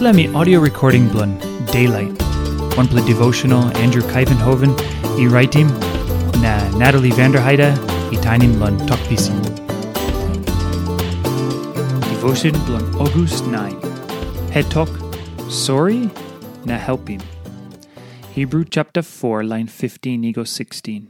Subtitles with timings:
[0.00, 2.20] Me audio recording blun Daylight.
[2.76, 4.74] One play devotional Andrew Kuyvenhoven,
[5.18, 5.68] e writing
[6.42, 7.72] na Natalie Vanderheide,
[8.12, 9.40] e tinin blun talkpisin.
[12.10, 13.80] Devotion blun August 9.
[14.50, 14.90] Head talk,
[15.48, 16.10] sorry,
[16.64, 17.22] na helping.
[18.32, 21.08] Hebrew chapter 4, line 15, ego 16.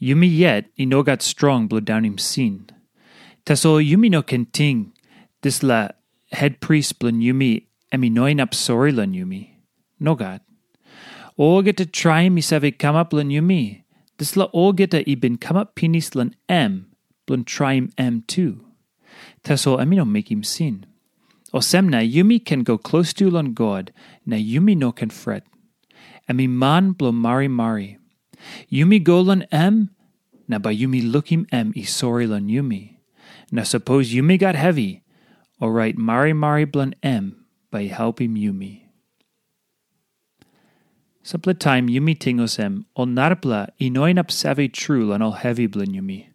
[0.00, 2.70] Yumi yet, i no got strong blow down him sin.
[3.44, 4.92] Taso yumi no can ting,
[5.42, 5.88] this la
[6.34, 9.56] head priest blun yumi, emi noin up sorry lan yumi.
[9.98, 10.40] No God.
[11.38, 13.82] O get to try mi save come up lan yumi.
[14.18, 16.86] This la o get a ibin come up pinis lan em,
[17.26, 18.64] blun try em too.
[19.48, 20.86] No make him sin.
[21.52, 23.92] O semna yumi can go close to lan God,
[24.26, 25.44] na yumi no can fret.
[26.28, 27.98] Emi man blo mari mari.
[28.70, 29.90] Yumi go lan em,
[30.48, 32.94] na ba yumi look him em i sorry lan yumi.
[33.54, 35.03] Now suppose Yumi got heavy,
[35.60, 38.82] or right Mari Mari blunt M by helping Yumi.
[41.22, 45.94] Simple time Yumi tingos em, ol narpla inoin up savi true lan ol heavy blun
[45.94, 46.26] Yumi.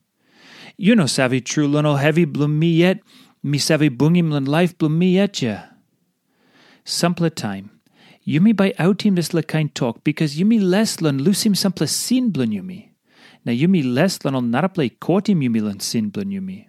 [0.78, 3.00] You know savi true lan ol heavy blum me yet,
[3.44, 5.62] mi savi bungim lan life blum me yet ya.
[6.86, 7.70] Simple time.
[8.28, 12.52] Yumi by outim this la kind talk because Yumi less lan lusim simple sin blun
[12.52, 12.90] Yumi.
[13.46, 16.68] Na Yumi less lan ol narple kotim Yumi lan sin blun Yumi.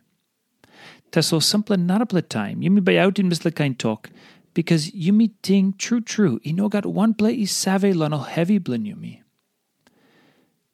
[1.12, 4.10] Ta så simple narple time, You yumi by out in misle kind talk,
[4.54, 8.58] because you yumi ting true true, i no got one play i save lanol heavy
[8.58, 9.22] blin yumi.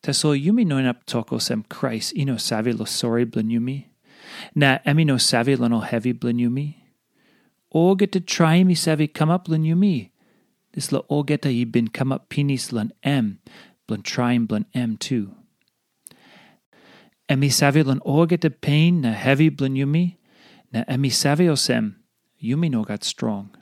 [0.03, 3.87] Ta so yumi no up toko sem Christ, i no save lo sorry blin yumi.
[4.55, 6.75] Na emi no save lanol heavy blin yumi.
[7.73, 10.11] O get to try mi save come up blin yumi.
[10.73, 13.41] This lo o get i bin come up pinis lan em,
[13.87, 15.35] blin try blin em too.
[17.29, 20.17] Emi save lan o get a pain na heavy blin yumi,
[20.73, 21.97] na emi save osem,
[22.43, 23.57] yumi no got strong.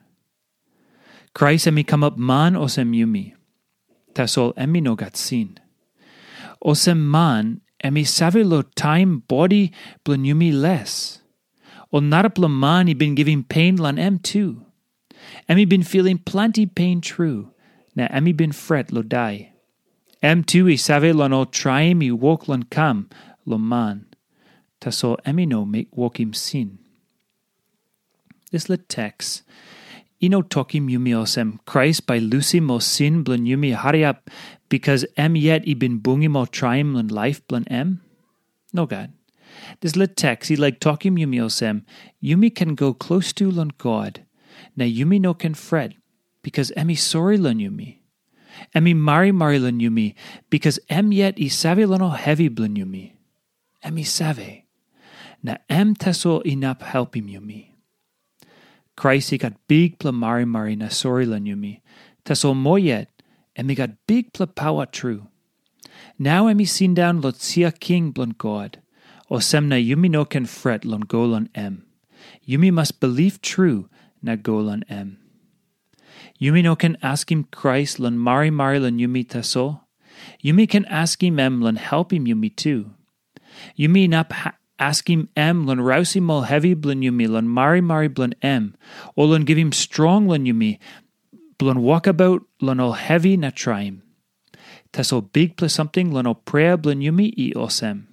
[1.34, 3.34] Christ emi come up man osem yumi,
[4.14, 5.58] tasol emi no got sin.
[6.64, 9.72] Osem man emi save lo time body
[10.04, 11.20] blin yumi less.
[11.92, 14.66] O narapla man he been giving pain lan em too.
[15.48, 17.50] Emi been feeling plenty pain true,
[17.94, 19.52] na emi been fret lo die.
[20.22, 23.08] Em too i save lan o try mi walk lan kam
[23.44, 24.06] lo man.
[24.80, 26.78] Tasol emi no make walk him sin.
[28.54, 29.42] This le text.
[30.22, 34.30] Ino tokim yumi osem Christ by lucy mo sin blun yumi up
[34.68, 38.00] because em yet i bin bungi mo tryim blun life blun em?
[38.72, 39.12] No God.
[39.80, 41.82] This le text he like tokim yumi osem
[42.22, 44.24] yumi can go close to lun God.
[44.76, 45.94] Na yumi no can fret
[46.44, 47.98] because emi sorry lun yumi.
[48.72, 50.14] Emi mari mari lun yumi
[50.48, 53.14] because em yet i save lun heavy blun yumi.
[53.84, 54.62] Emi save.
[55.42, 57.73] Na em teso inap helpim yumi.
[58.96, 60.46] Got big pla mari.
[62.24, 63.10] Taso mo yet,
[63.54, 65.28] and me got big pla power true.
[66.18, 68.80] Now emi seen down lot sia king blon God.
[69.30, 71.86] O semna yumi no can fret lon go lon em.
[72.46, 73.88] Yumi must believe true
[74.22, 75.18] na go lon em.
[76.40, 79.80] Yumi no can ask him Christ lon mari mari lon yumi taso.
[80.42, 82.90] Yumi can ask him em lon help him yumi too.
[83.78, 84.32] Yumi nap
[84.78, 88.34] ha- ask him em lon rouse him all heavy blun yumi lon mari mari blun
[88.42, 88.74] em,
[89.16, 90.78] lon give him strong lon yumi,
[91.58, 94.02] blun walk about lon all heavy na try him.
[94.92, 98.06] Tas big plus something lon all prayer blun yumi i osem.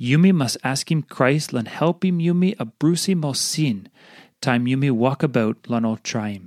[0.00, 3.88] Yumi must ask him Christ lon help him yumi a bruce him sin,
[4.40, 6.40] time yumi walk about lon all try.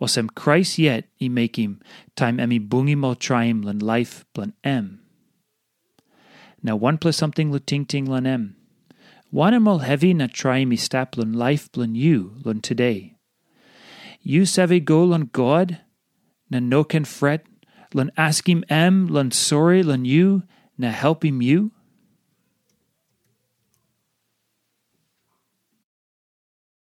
[0.00, 1.80] Osem Christ yet i make him,
[2.16, 5.00] time emi bungi try him lon life blun em.
[6.62, 8.56] Now one plus something lu ting lon em.
[9.36, 13.16] All heavy na try me stap lun life blun you lun today.
[14.20, 15.80] You save go lun God,
[16.50, 17.44] na no can fret,
[17.92, 20.44] lun ask him em lun sorry lun you,
[20.78, 21.72] na help him you.